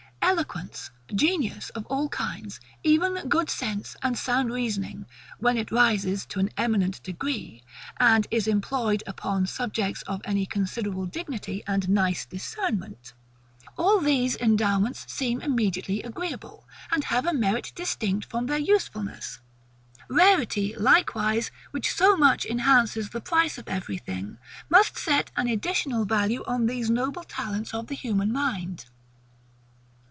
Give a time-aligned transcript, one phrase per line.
[0.23, 5.05] Eloquence, genius of all kinds, even good sense, and sound reasoning,
[5.39, 7.61] when it rises to an eminent degree,
[7.99, 13.11] and is employed upon subjects of any considerable dignity and nice discernment;
[13.77, 19.39] all these endowments seem immediately agreeable, and have a merit distinct from their usefulness.
[20.07, 24.37] Rarity, likewise, which so much enhances the price of every thing,
[24.69, 28.85] must set an additional value on these noble talents of the human mind.